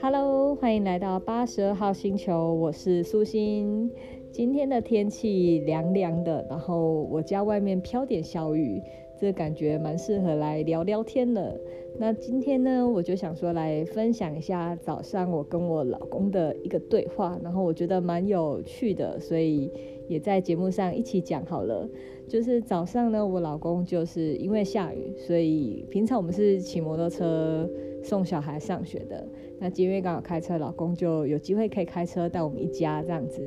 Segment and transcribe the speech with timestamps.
[0.00, 3.90] Hello，欢迎来到八十二号星球，我是苏欣。
[4.32, 8.82] 今天的天气凉凉的，然后我家外面飘点小雨，
[9.20, 11.58] 这感觉蛮适合来聊聊天的。
[11.98, 19.70] 那今天呢，我就想说来分享一下早上我跟我老公的一个对话，然后我觉得蛮有趣的，所以
[20.06, 21.88] 也在节目上一起讲好了。
[22.28, 27.68] 就是早上呢，我老公就是因为下雨，所以平常我们是骑摩托车
[28.02, 29.26] 送小孩上学的。
[29.58, 33.42] 那今天刚好开车，老公就有机会可以开车带我们一家这样子。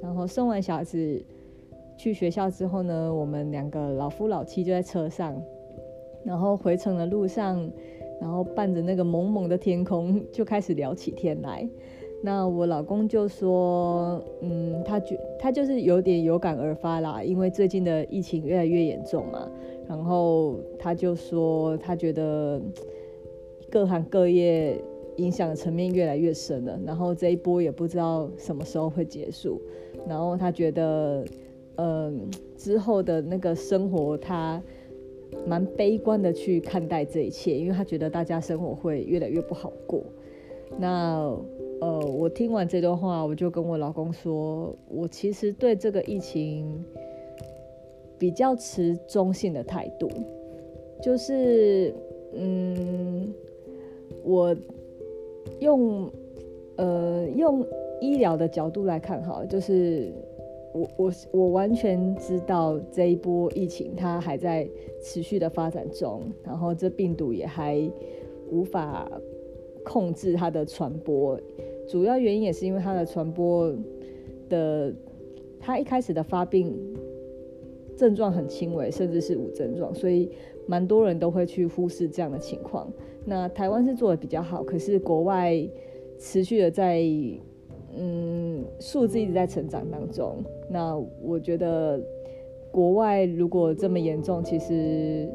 [0.00, 1.22] 然后送完小孩子
[2.00, 5.38] 去学校之后呢，我们两个老夫老妻就在车上。
[6.24, 7.70] 然后回程的路上，
[8.20, 11.68] 然后伴着那个蒙蒙的天空，就开始聊起天来。
[12.22, 19.46] 那我老公就说，嗯，他觉他就是有点有感而发啦，因为最近的疫情越来越严重嘛。
[19.86, 22.60] 然后他就说，他觉得
[23.70, 24.82] 各行各业
[25.16, 26.80] 影响的层面越来越深了。
[26.86, 29.60] 然后这一波也不知道什么时候会结束。
[30.06, 31.24] 然后他觉得，
[31.80, 34.62] 嗯，之后的那个生活他。
[35.46, 40.02] 蛮悲观的去看待这一切，因为他觉得大家生活会越来越不好过。
[40.76, 41.32] 那
[41.80, 46.84] 呃，我听完这段话，我就跟我老公说，我其实对这个疫情
[48.18, 50.10] 比较持中性的态度，
[51.00, 51.94] 就是
[52.34, 53.32] 嗯，
[54.24, 54.54] 我
[55.60, 56.10] 用
[56.76, 57.64] 呃用
[58.00, 60.12] 医疗的角度来看哈，就是。
[60.72, 64.68] 我我我完全知道这一波疫情它还在
[65.02, 67.90] 持续的发展中，然后这病毒也还
[68.50, 69.10] 无法
[69.84, 71.40] 控制它的传播，
[71.88, 73.74] 主要原因也是因为它的传播
[74.48, 74.94] 的，
[75.58, 76.72] 它一开始的发病
[77.96, 80.30] 症状很轻微，甚至是无症状，所以
[80.66, 82.88] 蛮多人都会去忽视这样的情况。
[83.24, 85.60] 那台湾是做的比较好，可是国外
[86.16, 87.04] 持续的在。
[87.96, 90.36] 嗯，数字一直在成长当中。
[90.68, 92.00] 那我觉得，
[92.70, 95.28] 国外如果这么严重，其实，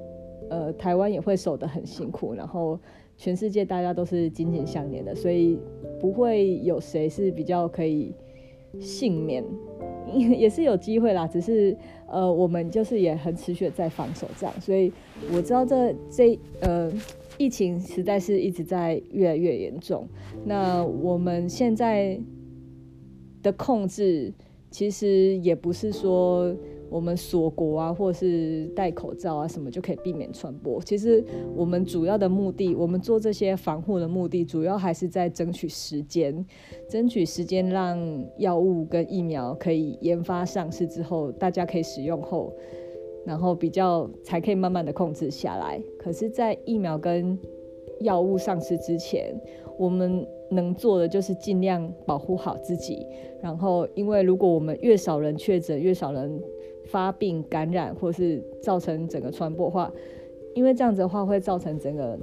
[0.50, 2.34] 呃，台湾也会守得很辛苦。
[2.34, 2.80] 然后，
[3.18, 5.59] 全世界大家都是紧紧相连的，所以
[6.00, 8.13] 不会有谁是比较可以
[8.80, 9.44] 幸免，
[10.16, 11.28] 也是有机会啦。
[11.28, 11.75] 只是，
[12.07, 14.62] 呃，我们就是也很持续的在防守这样。
[14.62, 14.91] 所以
[15.34, 16.91] 我知道这这呃。
[17.38, 20.07] 疫情实在是一直在越来越严重。
[20.46, 22.18] 那我们现在。
[23.45, 24.33] 的控制
[24.72, 26.51] 其实也不是说
[26.89, 30.81] 我们锁国啊，或是戴口罩啊什么就可以避免传播。
[30.81, 31.23] 其实
[31.56, 36.45] 我们主要的目的，我们做这些防护的目的，主要还是在争取时间，
[36.89, 37.97] 争取时间让
[38.38, 42.53] 药物跟疫苗可以研发上市之后，大家可以使用后，
[43.25, 45.81] 然后比较才可以慢慢的控制下来。
[46.00, 47.38] 可是，在疫苗跟
[48.01, 49.33] 药物上市之前，
[49.77, 53.06] 我们能做的就是尽量保护好自己。
[53.41, 56.41] 然后，因为如果我们越少人确诊，越少人
[56.85, 59.91] 发病感染，或是造成整个传播的话，
[60.56, 62.17] 因为这样子的话会造成整个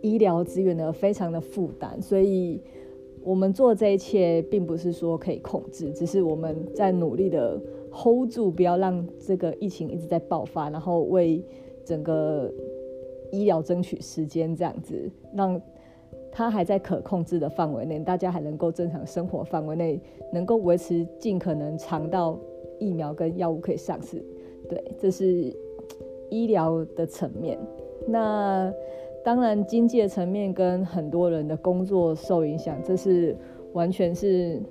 [0.00, 2.00] 医疗资源的非常的负担。
[2.00, 2.60] 所以，
[3.24, 7.60] 我们做这一切，并不是说可以控制，只是我们在努力的
[7.90, 11.44] hold 住，不要让这个疫情一直在爆发，然后为
[11.84, 12.48] 整个
[13.32, 15.60] 医疗争取时间，这样子让。
[16.38, 20.00] 它还在可控制的范围内，大家还能够正常生活范围内，
[20.32, 22.38] 能够维持尽可能长到
[22.78, 24.24] 疫苗跟药物可以上市。
[24.68, 25.52] 对，这是
[26.30, 27.58] 医疗的层面。
[28.06, 28.72] 那
[29.24, 33.36] 当然，经济的层面跟很多人的工作受影响，这是
[33.72, 34.62] 完全是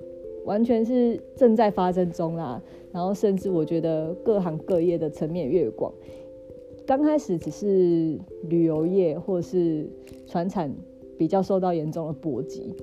[0.46, 2.64] 完全是正在发生中啦。
[2.94, 5.92] 然后，甚至我觉得各行各业的层面越广，
[6.86, 9.86] 刚开始只是旅游业或是
[10.26, 10.74] 传产。
[11.18, 12.76] 比较受到严重的波及，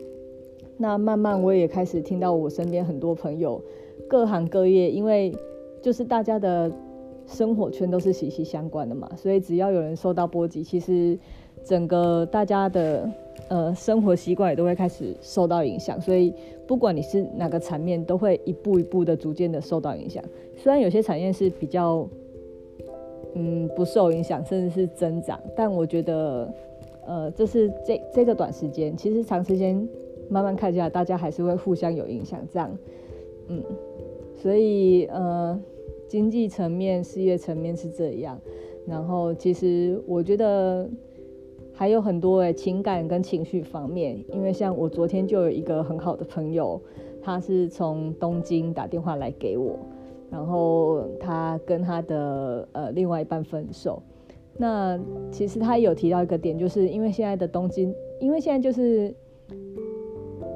[0.77, 3.63] 那慢慢我也开始听到我身边很多朋友，
[4.09, 5.33] 各行各业，因为
[5.81, 6.71] 就是大家的
[7.27, 11.17] 生活圈都是息息相关的嘛，所以只要有人受到波及，其实
[11.63, 13.09] 整个大家的
[13.49, 16.35] 呃生活习惯也都会开始受到影响，所以
[16.67, 20.23] 不管你是哪个产业，都会一步一步的逐渐的受到影响。
[20.57, 22.09] 虽然有些产业是比较
[23.35, 26.53] 嗯不受影响，甚至是增长，但我觉得。
[27.07, 29.89] 呃，这是这这个短时间，其实长时间
[30.29, 32.77] 慢慢看下来，大家还是会互相有影响，这样，
[33.49, 33.63] 嗯，
[34.37, 35.61] 所以呃，
[36.09, 38.39] 经济层面、事业层面是这样，
[38.87, 40.89] 然后其实我觉得
[41.73, 46.81] 还有很多诶，情感跟情绪方面，因为像我昨天就有一个很好的朋友，
[47.23, 49.79] 他是从东京打电话来给我，
[50.31, 54.03] 然后他跟他的呃另外一半分手。
[54.57, 54.99] 那
[55.31, 59.13] 其实他有提到一个点，就是因为现在的东京，因为现在就是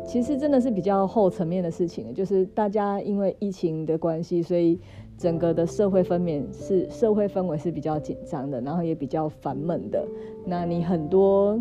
[0.06, 4.78] 其实真的是比较后层面的事情，就是大家因为疫情的关系，所以
[5.16, 10.06] 整个的社会分娩是社会氛围是比较紧张的，然后也比较烦闷的。
[10.46, 11.60] 那你很多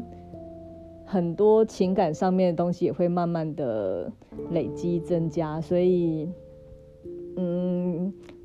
[1.05, 4.11] 很多情感上面的东西也会慢慢的
[4.51, 6.29] 累积增加，所以。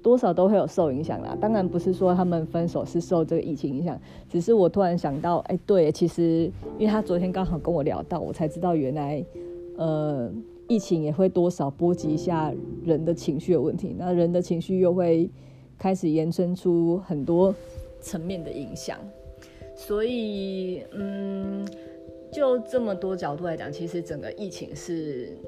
[0.03, 3.97] 多少都会有受影响啦，当然不是说他们分手是受这个疫情影响，
[4.29, 9.25] 只是我突然想到，哎、对，其实因为他昨天刚好跟我聊到，我才知道原来，
[9.77, 10.29] 呃，
[10.67, 12.53] 疫情也会多少波及一下
[12.85, 15.31] 人的情绪的问题，那人的情绪又会
[15.79, 17.55] 开始延伸出很多
[18.01, 18.99] 层面的影响，
[19.77, 21.65] 所以，嗯，
[22.33, 25.39] 就这么多角度来讲，其实整个疫情是。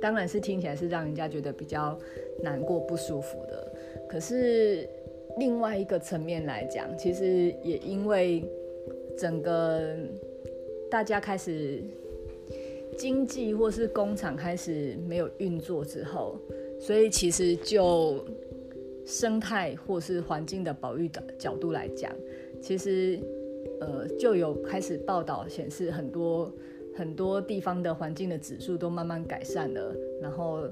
[0.00, 1.98] 当然是听起来是让人家觉得比较
[2.42, 3.72] 难过、不舒服的。
[4.08, 4.88] 可是
[5.38, 8.42] 另外一个层面来讲，其实也因为
[9.16, 9.94] 整个
[10.90, 11.82] 大家开始
[12.96, 16.36] 经济或是工厂开始没有运作之后，
[16.80, 18.24] 所以其实就
[19.04, 22.10] 生态或是环境的保育的角度来讲，
[22.60, 23.18] 其实
[23.80, 26.52] 呃就有开始报道显示很多。
[26.96, 30.62] 很多地方的环境的指数都慢慢改善了，然后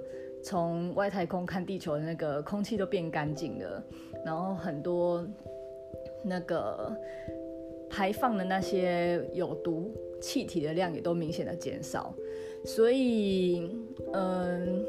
[0.42, 3.82] 从外太空看地球的那个空气都变干净了，
[4.24, 5.26] 然后很多
[6.22, 6.94] 那个
[7.88, 12.14] 排放的那些有毒气体的量也都明显的减少，
[12.64, 13.70] 所以，
[14.12, 14.84] 嗯，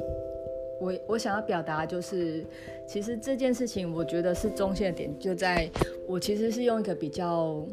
[0.82, 2.44] 我我想要表达就是，
[2.88, 5.70] 其实这件事情我觉得是中心的点就在
[6.08, 7.64] 我其实是用一个比较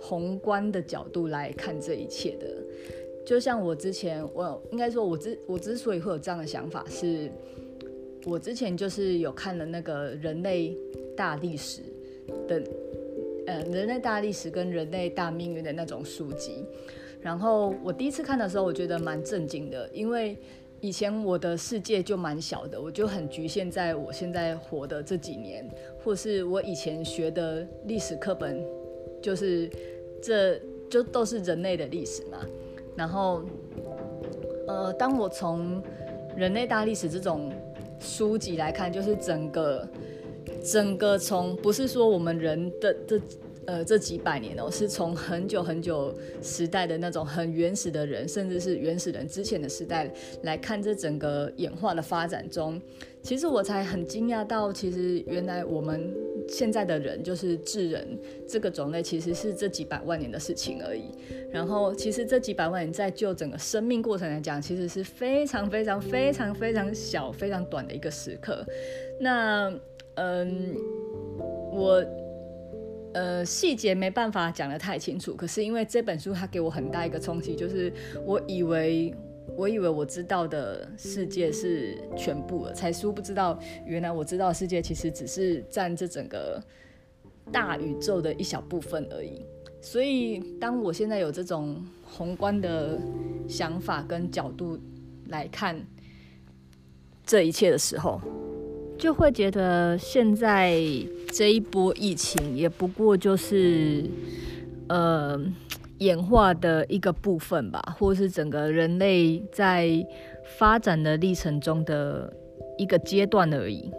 [0.00, 2.46] 宏观的角度来看这一切的。
[3.26, 7.30] 就像我之前，我应该说我，之我之所以会有这样的想法，是
[8.24, 10.74] 我之前就是有看了那个人类
[11.14, 11.82] 大历史
[12.46, 12.62] 的，
[13.46, 16.64] 呃，人类大历史跟人类大命运的那种书籍。
[17.20, 20.38] 然后我第一次看的时候，我觉得蛮震惊的，因为
[20.80, 25.68] 以前我的世界就蛮小的，我就很局限在我现在活的这几年，
[26.02, 28.64] 或是我以前学的历史课本，
[29.20, 29.68] 就是
[30.22, 32.38] 这就都是人类的历史嘛。
[32.96, 33.42] 然后，
[34.66, 35.80] 呃，当我从
[36.36, 37.52] 人类大历史这种
[38.00, 39.88] 书籍来看，就是整个
[40.64, 43.20] 整个从不是说我们人的这
[43.66, 46.12] 呃这几百年哦，是从很久很久
[46.42, 50.12] 时代的那种很原始的人，甚至是原始人之前的时代
[50.42, 52.82] 来看这整个演化的发展中，
[53.22, 56.12] 其实我才很惊讶到，其实原来我们。
[56.48, 58.18] 现在的人就是智人
[58.48, 61.10] 这个种类，其实是这几百万年的事情而已。
[61.50, 68.64] 然后，其实这几百万年在就整个生命过程来讲，其实是非常非常非常非常小、非常短的一个时刻。
[69.20, 69.72] 那，
[70.14, 70.74] 嗯，
[71.72, 72.04] 我
[73.14, 77.92] 呃细节没办法讲得太清楚，可是因为这本书它给我很大一个冲击，就是
[78.24, 79.14] 我以为。
[79.56, 86.62] 我以为我知道的世界是全部了，才殊不知道，原来我知道的世界其实只是占这整个
[87.50, 89.42] 大宇宙的一小部分而已。
[89.80, 93.00] 所以，当我现在有这种宏观的
[93.48, 94.78] 想法跟角度
[95.28, 95.84] 来看
[97.24, 98.20] 这一切的时候，
[98.96, 100.80] 就会觉得现在
[101.32, 104.04] 这一波疫情也不过就是，
[104.88, 105.40] 呃。
[105.98, 109.88] 演化的一个部分吧，或是整个人类在
[110.58, 112.32] 发展的历程中的
[112.76, 113.90] 一个阶段而已。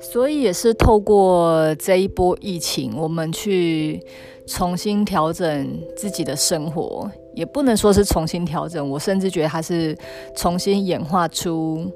[0.00, 4.00] 所以也是透过这一波疫情，我们去
[4.46, 9.96] 重新调整自己的生活，也不能说是重新调整，我甚至觉得它是
[10.36, 11.90] 重新演化出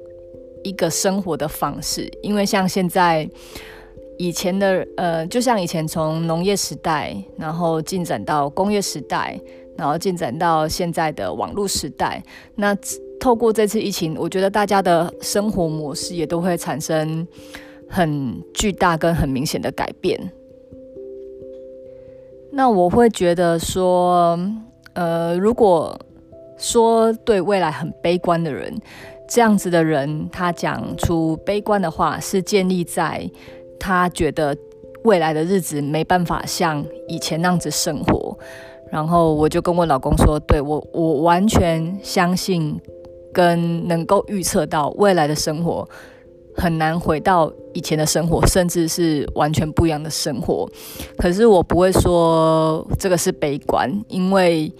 [0.63, 2.09] 一个生活的方式。
[2.21, 3.29] 因为像现在。
[4.17, 9.39] 以前的呃，就像以前从农业时代，然后进展到工业时代，
[9.75, 12.23] 然后进展到现在的网络时代。
[12.55, 12.77] 那
[13.19, 17.27] 透过这次疫情，我觉得大家的生活模式也都会产生
[17.89, 20.19] 很巨大跟很明显的改变。
[22.51, 24.39] 那我会觉得说，
[24.93, 25.99] 呃，如果
[26.57, 28.79] 说对未来很悲观的人，
[29.27, 33.27] 这样子的人，他讲出悲观的话，是建立在。
[33.85, 34.55] 他觉得
[35.03, 38.37] 未来的日子没办法像以前那样子生活，
[38.89, 42.79] 然后我就跟我老公说：“对，我，我完全相信
[43.33, 45.85] 跟能够预测到未来的生活
[46.55, 50.65] 很难回到以前的生活，甚至是完全不一样的生活。
[51.17, 54.71] 可是我不会说这个是悲观，因为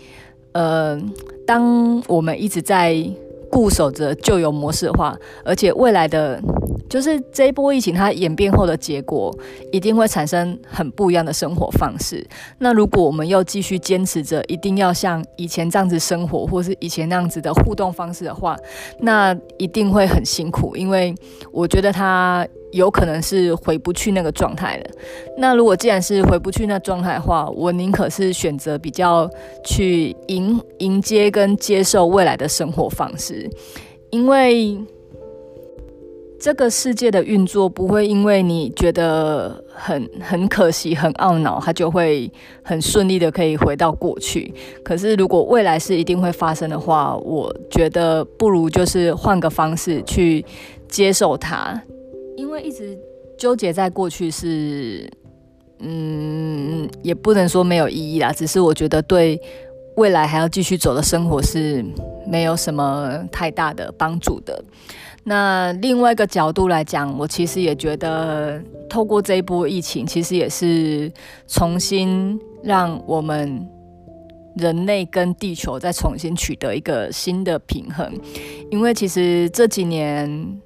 [0.54, 0.98] 呃，
[1.46, 2.96] 当我们一直在
[3.54, 6.42] 固守着旧有模式的话，而且未来的
[6.90, 9.32] 就是这一波疫情它演变后的结果，
[9.72, 12.26] 一定会产生很不一样的生活方式。
[12.58, 18.58] 那如果我们又继续坚持着一定要像以前这样子生活，或是以前那样子的互动方式的话，
[19.00, 21.14] 那一定会很辛苦，因为
[21.52, 22.48] 我觉得它。
[22.74, 24.84] 有可能是回不去那个状态了。
[25.38, 29.30] 那如果既然是回不去那状态的话，我宁可是选择比较
[29.64, 33.50] 去迎迎接跟接受未来的生活方式，
[34.10, 34.78] 因为
[36.40, 42.30] 这个世界的运作不会因为你觉得很很可惜、很懊恼，它就会
[42.62, 44.54] 很顺利的可以回到过去。
[44.84, 50.44] 可是如果未来是一定会发生的话，我觉得不如就是换个方式去
[50.90, 51.82] 接受它。
[52.54, 52.96] 因为一直
[53.36, 55.10] 纠结在过去是，
[55.80, 59.42] 嗯，也不能说没有意义啦，只是我觉得对
[59.96, 61.84] 未来还要继续走的生活是
[62.28, 64.64] 没有什么太大的帮助的。
[65.24, 71.12] 那另外一个角度来讲，我其实也觉得透过这一波疫情，其实也是
[71.48, 73.68] 重新让我们
[74.58, 78.14] 人类跟地球再重新取得一个新的平衡，
[78.70, 80.62] 因为其实这几年。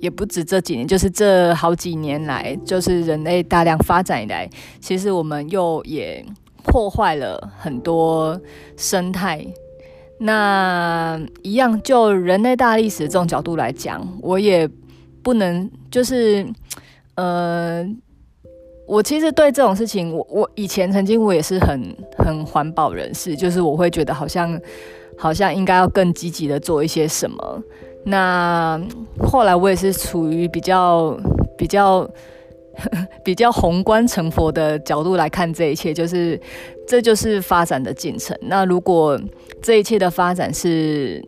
[0.00, 4.48] 也不止这几年，就是这好几年来，就是人类大量发展以来，
[4.80, 6.24] 其实我们又也
[6.64, 8.38] 破坏了很多
[8.76, 9.46] 生态。
[10.18, 14.68] 那一样，就人类大历史这种角度来讲，我也
[15.22, 16.46] 不能就是，
[17.16, 17.86] 呃，
[18.86, 24.58] 我其实对这种事情，我我以前曾经我也是很很环保人士，就是我会觉得好像
[25.18, 27.62] 好像应该要更积极的做一些什么。
[28.08, 28.80] 那
[29.18, 31.18] 后来我也是处于比较
[31.58, 32.08] 比较
[33.24, 36.40] 比较宏观成佛的角度来看这一切，就是
[36.86, 38.36] 这就是发展的进程。
[38.42, 39.20] 那如果
[39.60, 41.20] 这一切的发展是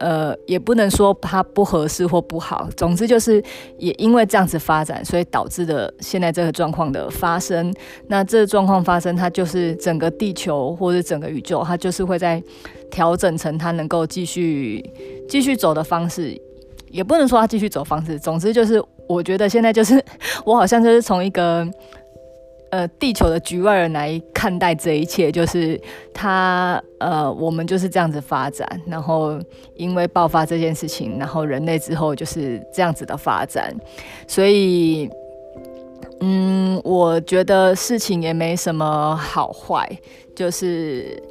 [0.00, 3.42] 呃，也不能说它不合适或不好，总之就是
[3.78, 7.72] 也因为这样子发展，所以导致的现在这个状况的发生。
[8.08, 12.42] 那这状况发生，它就是整个地球或者整个宇宙，它就是会在。
[12.92, 14.84] 调整成它能够继续
[15.32, 16.38] 继续走的方式，
[16.90, 18.18] 也不能说他继续走方式。
[18.18, 19.98] 总之就是，我觉得现在就是
[20.44, 21.66] 我好像就是从一个
[22.70, 25.80] 呃地球的局外人来看待这一切，就是
[26.12, 29.40] 他呃我们就是这样子发展，然后
[29.74, 33.74] 因为爆发这件事情，然后人类之后就是这样子的发展，
[34.28, 35.08] 所以
[36.20, 39.88] 嗯，我觉得事情也没什么好坏，
[40.36, 41.22] 就是。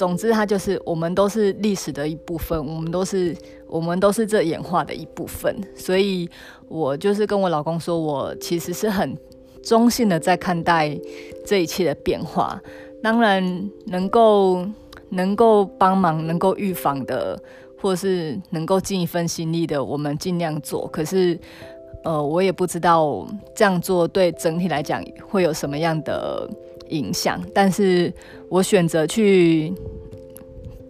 [0.00, 5.54] 总之，它就是我们都是历史的一部分，我们都是我们都是这演化的一部分。
[5.76, 6.26] 所以，
[6.68, 9.14] 我就是跟我老公说，我其实是很
[9.62, 10.98] 中性的在看待
[11.44, 12.58] 这一切的变化。
[13.02, 14.66] 当然，能够
[15.10, 17.38] 能够帮忙、能够预防的，
[17.78, 20.88] 或是能够尽一份心力的，我们尽量做。
[20.88, 21.38] 可是，
[22.04, 26.48] 呃，我也不知道这样做对整体来讲会有什么样的
[26.90, 28.12] 影响，但是
[28.48, 29.72] 我选择去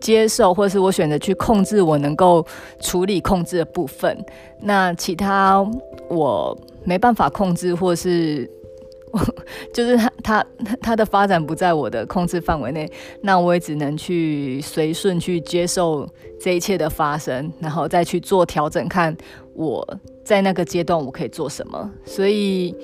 [0.00, 2.44] 接受，或是我选择去控制我能够
[2.80, 4.16] 处理控制的部分。
[4.60, 5.62] 那其他
[6.08, 8.50] 我没办法控制，或是
[9.74, 10.46] 就是他他
[10.80, 12.90] 他的发展不在我的控制范围内，
[13.20, 16.08] 那我也只能去随顺去接受
[16.40, 19.14] 这一切的发生，然后再去做调整，看
[19.54, 19.86] 我
[20.24, 21.90] 在那个阶段我可以做什么。
[22.06, 22.74] 所以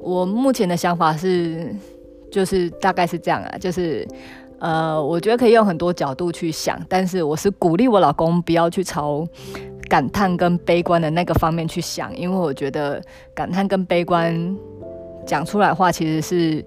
[0.00, 1.74] 我目前的想法是。
[2.32, 4.08] 就是大概是这样啊，就是，
[4.58, 9.28] 呃，我觉得可以用很多角度去想，但是我是鼓励我老公不要去朝
[9.86, 13.02] 感叹跟悲观的那个方面去想，因为我觉得
[13.34, 14.56] 感叹跟悲观
[15.26, 16.64] 讲出来的话，其实是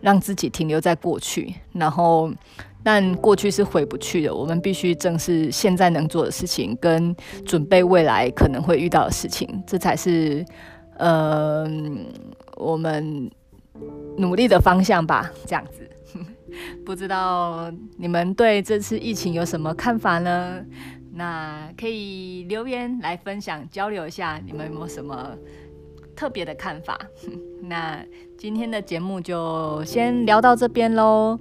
[0.00, 2.30] 让自己停留在过去，然后
[2.84, 7.12] 但过去是回不去的，我们必须正视现在能做的事情，跟
[7.44, 10.46] 准备未来可能会遇到的事情，这才是，
[10.96, 11.68] 呃，
[12.54, 13.28] 我们。
[14.16, 15.88] 努力的方向吧，这样子。
[16.84, 20.64] 不知道你们对这次疫情有什么看法呢？
[21.12, 25.36] 那可以留言来分享交流一下，你们有没有什么
[26.16, 26.98] 特别的看法？
[27.62, 28.04] 那
[28.36, 31.38] 今天的节目就先聊到这边喽。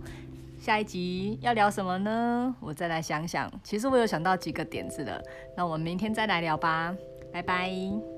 [0.60, 2.56] 下一集要聊什么呢？
[2.60, 3.50] 我再来想想。
[3.64, 5.22] 其实我有想到几个点子了，
[5.56, 6.94] 那我们明天再来聊吧。
[7.32, 8.17] 拜拜。